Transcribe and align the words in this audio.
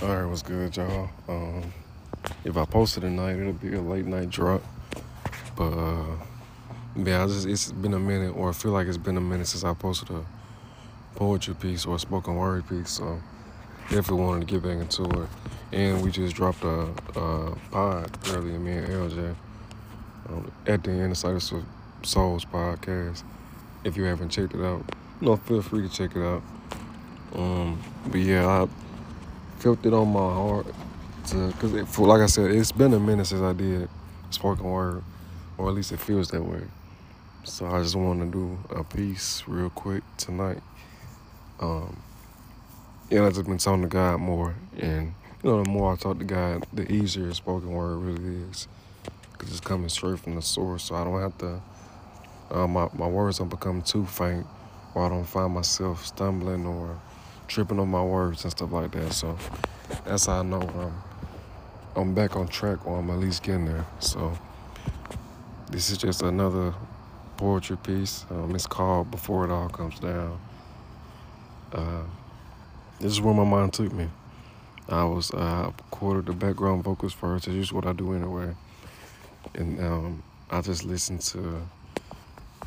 All 0.00 0.08
right, 0.08 0.24
what's 0.26 0.42
good, 0.42 0.76
y'all? 0.76 1.10
Um, 1.28 1.72
if 2.44 2.56
I 2.56 2.64
post 2.66 2.96
it 2.96 3.00
tonight, 3.00 3.36
it'll 3.36 3.52
be 3.52 3.74
a 3.74 3.80
late 3.80 4.06
night 4.06 4.30
drop. 4.30 4.62
But 5.56 5.72
uh, 5.72 6.16
yeah, 6.94 7.24
I 7.24 7.26
just 7.26 7.48
it's 7.48 7.72
been 7.72 7.94
a 7.94 7.98
minute, 7.98 8.30
or 8.36 8.50
I 8.50 8.52
feel 8.52 8.70
like 8.70 8.86
it's 8.86 8.96
been 8.96 9.16
a 9.16 9.20
minute 9.20 9.48
since 9.48 9.64
I 9.64 9.74
posted 9.74 10.10
a 10.10 10.24
poetry 11.16 11.56
piece 11.56 11.84
or 11.84 11.96
a 11.96 11.98
spoken 11.98 12.36
word 12.36 12.68
piece. 12.68 12.90
So 12.90 13.20
definitely 13.90 14.22
wanted 14.22 14.46
to 14.46 14.54
get 14.54 14.62
back 14.62 14.78
into 14.78 15.22
it. 15.22 15.28
And 15.72 16.00
we 16.00 16.12
just 16.12 16.36
dropped 16.36 16.62
a, 16.62 16.94
pod 17.72 18.16
earlier, 18.28 18.56
me 18.56 18.74
and 18.74 18.86
LJ, 18.86 19.34
um, 20.28 20.52
at 20.68 20.84
the 20.84 20.92
end 20.92 21.10
of 21.10 21.18
Sightless 21.18 21.52
Souls 22.04 22.44
podcast. 22.44 23.24
If 23.82 23.96
you 23.96 24.04
haven't 24.04 24.28
checked 24.28 24.54
it 24.54 24.64
out, 24.64 24.84
you 25.20 25.26
know, 25.26 25.36
feel 25.38 25.60
free 25.60 25.82
to 25.82 25.92
check 25.92 26.14
it 26.14 26.22
out. 26.22 26.42
Um, 27.34 27.82
but 28.06 28.20
yeah, 28.20 28.46
I 28.46 28.68
felt 29.58 29.84
it 29.84 29.92
on 29.92 30.08
my 30.08 30.20
heart 30.20 30.66
to, 31.28 31.52
cause 31.58 31.74
it, 31.74 31.98
like 31.98 32.20
I 32.20 32.26
said, 32.26 32.50
it's 32.50 32.72
been 32.72 32.94
a 32.94 33.00
minute 33.00 33.26
since 33.26 33.42
I 33.42 33.52
did 33.52 33.88
spoken 34.30 34.64
word, 34.64 35.02
or 35.56 35.68
at 35.68 35.74
least 35.74 35.92
it 35.92 36.00
feels 36.00 36.28
that 36.30 36.42
way. 36.42 36.62
So 37.44 37.66
I 37.66 37.82
just 37.82 37.96
want 37.96 38.20
to 38.20 38.26
do 38.26 38.58
a 38.70 38.84
piece 38.84 39.42
real 39.46 39.70
quick 39.70 40.02
tonight. 40.16 40.62
Um, 41.60 42.00
and 43.10 43.24
I 43.24 43.30
just 43.30 43.46
been 43.46 43.58
talking 43.58 43.82
to 43.82 43.88
God 43.88 44.20
more, 44.20 44.54
and 44.78 45.14
you 45.42 45.50
know, 45.50 45.62
the 45.62 45.70
more 45.70 45.92
I 45.92 45.96
talk 45.96 46.18
to 46.18 46.24
God, 46.24 46.66
the 46.72 46.90
easier 46.92 47.32
spoken 47.34 47.70
word 47.70 47.96
really 47.96 48.42
is, 48.50 48.68
cause 49.38 49.50
it's 49.50 49.60
coming 49.60 49.88
straight 49.88 50.20
from 50.20 50.34
the 50.36 50.42
source. 50.42 50.84
So 50.84 50.94
I 50.94 51.04
don't 51.04 51.20
have 51.20 51.38
to. 51.38 51.60
Uh, 52.50 52.66
my 52.66 52.88
my 52.94 53.06
words 53.06 53.38
don't 53.38 53.48
become 53.48 53.82
too 53.82 54.06
faint, 54.06 54.46
or 54.94 55.06
I 55.06 55.08
don't 55.08 55.24
find 55.24 55.52
myself 55.54 56.06
stumbling 56.06 56.66
or 56.66 57.00
tripping 57.48 57.80
on 57.80 57.88
my 57.88 58.02
words 58.02 58.44
and 58.44 58.52
stuff 58.52 58.70
like 58.70 58.92
that. 58.92 59.12
So 59.12 59.36
that's 60.04 60.26
how 60.26 60.40
I 60.40 60.42
know 60.42 60.60
I'm, 60.60 60.92
I'm 61.96 62.14
back 62.14 62.36
on 62.36 62.46
track 62.46 62.86
or 62.86 62.98
I'm 62.98 63.10
at 63.10 63.18
least 63.18 63.42
getting 63.42 63.64
there. 63.64 63.86
So 63.98 64.38
this 65.70 65.90
is 65.90 65.98
just 65.98 66.22
another 66.22 66.74
poetry 67.36 67.78
piece. 67.78 68.24
Um, 68.30 68.54
it's 68.54 68.66
called 68.66 69.10
Before 69.10 69.44
It 69.44 69.50
All 69.50 69.68
Comes 69.68 69.98
Down. 69.98 70.38
Uh, 71.72 72.02
this 73.00 73.12
is 73.12 73.20
where 73.20 73.34
my 73.34 73.44
mind 73.44 73.72
took 73.72 73.92
me. 73.92 74.08
I 74.88 75.04
was 75.04 75.32
uh, 75.32 75.70
recorded 75.76 76.26
the 76.26 76.32
background 76.32 76.84
vocals 76.84 77.12
first. 77.12 77.46
That's 77.46 77.56
just 77.56 77.72
what 77.72 77.86
I 77.86 77.92
do 77.92 78.14
anyway. 78.14 78.54
And 79.54 79.80
um, 79.80 80.22
I 80.50 80.60
just 80.60 80.84
listened 80.84 81.20
to 81.22 81.68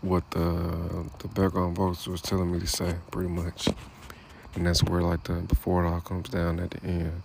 what 0.00 0.28
the 0.30 1.08
the 1.18 1.28
background 1.28 1.76
vocals 1.76 2.06
was 2.06 2.20
telling 2.20 2.52
me 2.52 2.60
to 2.60 2.66
say, 2.66 2.94
pretty 3.10 3.28
much 3.28 3.68
and 4.56 4.66
that's 4.66 4.82
where 4.82 5.02
like 5.02 5.24
the 5.24 5.34
before 5.34 5.84
it 5.84 5.88
all 5.88 6.00
comes 6.00 6.28
down 6.28 6.60
at 6.60 6.70
the 6.70 6.84
end, 6.84 7.22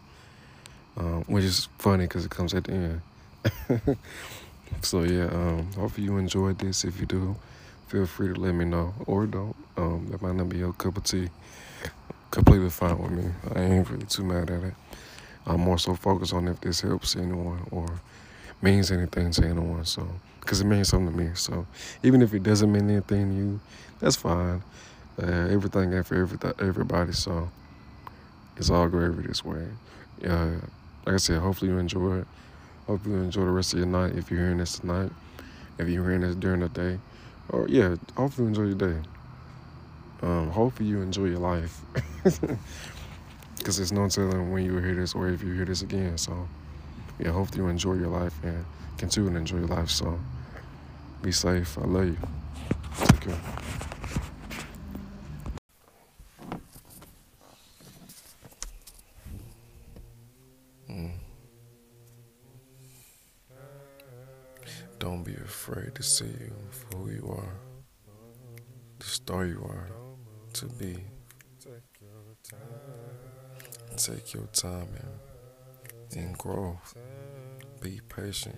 um, 0.98 1.24
which 1.28 1.44
is 1.44 1.68
funny 1.78 2.06
because 2.06 2.26
it 2.26 2.32
comes 2.32 2.54
at 2.54 2.66
the 2.66 2.74
end. 2.74 3.02
so 4.82 5.04
yeah, 5.04 5.26
um, 5.26 5.72
hopefully 5.74 6.06
you 6.06 6.18
enjoyed 6.18 6.60
this. 6.60 6.84
If 6.84 7.00
you 7.00 7.06
do, 7.06 7.36
feel 7.88 8.06
free 8.06 8.34
to 8.34 8.40
let 8.40 8.54
me 8.54 8.66
know 8.66 8.94
or 9.06 9.26
don't. 9.26 9.56
Um, 9.78 10.08
that 10.12 10.22
might 10.22 10.36
not 10.36 10.50
be 10.50 10.58
your 10.58 10.74
cup 10.74 10.98
of 10.98 11.04
tea. 11.04 11.30
Completely 12.32 12.70
fine 12.70 12.98
with 13.00 13.12
me. 13.12 13.32
I 13.56 13.62
ain't 13.62 13.90
really 13.90 14.06
too 14.06 14.24
mad 14.24 14.50
at 14.50 14.64
it. 14.64 14.74
I'm 15.46 15.62
more 15.62 15.80
so 15.80 15.96
focused 15.96 16.34
on 16.34 16.48
if 16.48 16.62
this 16.62 16.82
helps 16.82 17.16
anyone 17.16 17.66
or 17.72 17.88
means 18.62 18.92
anything 18.92 19.32
to 19.32 19.46
anyone. 19.46 19.86
So, 19.86 20.08
because 20.42 20.62
it 20.62 20.66
means 20.66 20.90
something 20.90 21.12
to 21.12 21.24
me. 21.24 21.32
So, 21.34 21.66
even 22.04 22.22
if 22.22 22.34
it 22.34 22.44
doesn't 22.44 22.72
mean 22.72 22.90
anything 22.90 23.30
to 23.30 23.36
you, 23.36 23.60
that's 24.00 24.16
fine. 24.16 24.62
Uh, 25.22 25.48
everything 25.50 25.94
ain't 25.94 26.08
for 26.08 26.16
every, 26.16 26.38
everybody, 26.60 27.12
so 27.12 27.50
it's 28.58 28.70
all 28.70 28.88
gravy 28.88 29.28
this 29.28 29.44
way. 29.44 29.68
Uh, 30.26 30.52
like 31.06 31.16
I 31.16 31.18
said, 31.18 31.40
hopefully 31.40 31.72
you 31.72 31.78
enjoy 31.78 32.20
it. 32.20 32.28
Hopefully 32.88 33.16
you 33.16 33.22
enjoy 33.22 33.46
the 33.46 33.52
rest 33.52 33.74
of 33.74 33.80
your 33.80 33.88
night 33.88 34.16
if 34.16 34.32
you're 34.32 34.40
hearing 34.40 34.58
this 34.58 34.80
tonight. 34.80 35.12
If 35.78 35.88
you're 35.88 36.04
hearing 36.04 36.22
this 36.22 36.36
during 36.36 36.62
the 36.62 36.70
day. 36.70 37.00
Or 37.50 37.68
yeah, 37.68 37.96
hopefully 38.16 38.46
you 38.46 38.48
enjoy 38.48 38.64
your 38.64 38.94
day. 38.94 39.00
Um, 40.22 40.50
hopefully 40.52 40.90
you 40.90 41.02
enjoy 41.02 41.26
your 41.26 41.40
life. 41.40 41.82
Because 43.60 43.76
there's 43.76 43.92
no 43.92 44.08
telling 44.08 44.54
when 44.54 44.64
you 44.64 44.78
hear 44.78 44.96
this 44.96 45.14
or 45.14 45.28
if 45.28 45.44
you 45.44 45.54
hear 45.54 45.66
this 45.66 45.82
again. 45.82 46.18
So 46.18 46.48
yeah, 47.20 47.32
hopefully 47.32 47.62
you 47.62 47.68
enjoy 47.68 47.96
your 47.96 48.08
life 48.08 48.34
and 48.42 48.66
continue 48.98 49.30
to 49.30 49.36
enjoy 49.36 49.58
your 49.58 49.68
life. 49.68 49.90
So 49.90 50.18
be 51.22 51.34
safe. 51.34 51.78
I 51.78 51.82
love 51.82 52.06
you. 52.06 52.18
Take 53.06 53.20
care. 53.20 53.40
Mm. 61.00 61.12
Don't 65.00 65.24
be 65.24 65.34
afraid 65.36 65.96
to 65.96 66.04
see 66.04 66.26
you 66.26 66.54
for 66.72 66.98
who 66.98 67.10
you 67.12 67.28
are, 67.30 67.54
the 69.00 69.06
star 69.06 69.46
you 69.46 69.62
are 69.64 69.88
to 70.54 70.66
be. 70.66 70.98
Take 73.96 74.34
your 74.34 74.48
time 74.48 74.88
and, 74.96 76.18
and 76.24 76.38
grow. 76.38 76.80
Be 77.82 78.02
patient 78.10 78.58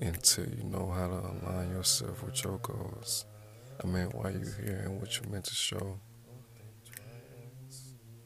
until 0.00 0.46
you 0.46 0.64
know 0.64 0.90
how 0.90 1.06
to 1.06 1.14
align 1.14 1.70
yourself 1.70 2.22
with 2.22 2.42
your 2.44 2.58
goals. 2.58 3.26
I 3.82 3.86
mean, 3.86 4.06
why 4.12 4.30
you 4.30 4.46
here 4.62 4.82
and 4.84 5.00
what 5.00 5.18
you're 5.18 5.30
meant 5.30 5.44
to 5.46 5.54
show. 5.54 5.98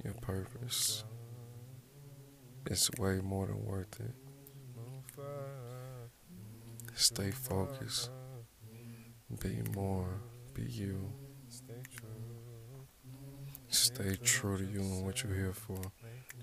Your 0.05 0.15
purpose. 0.15 1.05
It's 2.71 2.91
way 2.99 3.21
more 3.23 3.47
than 3.47 3.65
worth 3.65 3.99
it. 3.99 4.15
Stay 6.95 7.31
focused. 7.31 8.11
Be 9.41 9.63
more. 9.75 10.21
Be 10.53 10.65
you. 10.65 11.11
Stay 13.69 14.17
true 14.23 14.59
to 14.59 14.65
you 14.65 14.81
and 14.81 15.07
what 15.07 15.23
you're 15.23 15.35
here 15.35 15.55
for. 15.55 15.81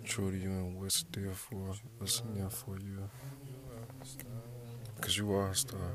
True 0.04 0.32
to 0.32 0.38
you 0.38 0.50
and 0.50 0.82
what's 0.82 1.06
there 1.12 1.34
for. 1.34 1.76
What's 2.00 2.24
there 2.34 2.50
for 2.50 2.80
you. 2.80 3.08
Because 4.96 5.18
you 5.20 5.32
are 5.32 5.50
a 5.52 5.56
star. 5.56 5.92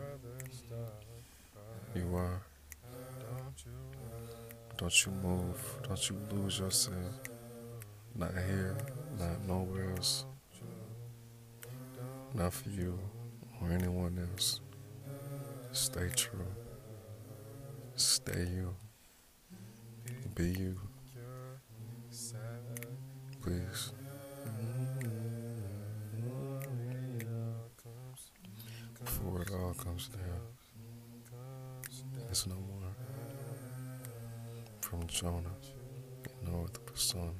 You 1.96 2.14
are. 2.14 2.42
Don't 4.76 5.06
you 5.06 5.10
move. 5.10 5.80
Don't 5.88 6.08
you 6.08 6.16
lose 6.30 6.60
yourself. 6.60 7.29
Not 8.14 8.32
here. 8.34 8.76
Not 9.18 9.46
nowhere 9.46 9.90
else. 9.96 10.24
Not 12.34 12.52
for 12.52 12.68
you 12.70 12.98
or 13.60 13.70
anyone 13.70 14.18
else. 14.32 14.60
Stay 15.72 16.08
true. 16.14 16.46
Stay 17.96 18.46
you. 18.54 18.74
Be 20.34 20.48
you. 20.50 20.80
Please. 23.42 23.92
Before 29.04 29.42
it 29.42 29.50
all 29.52 29.74
comes 29.74 30.08
down, 30.08 30.40
it's 32.30 32.46
no 32.46 32.54
more. 32.54 32.94
From 34.80 35.06
Jonah, 35.06 35.54
Noah 36.44 36.68
the 36.72 36.80
persona. 36.80 37.32